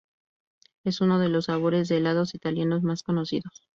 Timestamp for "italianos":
2.33-2.81